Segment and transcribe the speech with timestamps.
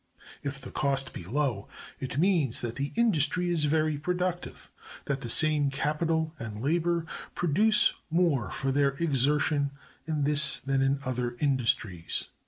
[0.41, 1.67] If the cost be low,
[1.99, 4.71] it means that the industry is very productive;
[5.05, 9.69] that the same capital and labor produce more for their exertion
[10.07, 12.29] in this than in other industries.